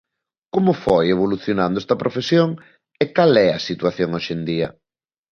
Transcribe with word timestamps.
Como 0.53 0.71
foi 0.83 1.05
evolucionando 1.15 1.77
esta 1.79 1.99
profesión 2.01 2.49
e 3.03 3.05
cal 3.15 3.31
é 3.45 3.49
a 3.51 3.63
situación 3.69 4.09
hoxe 4.15 4.31
en 4.37 4.41
día? 4.49 4.69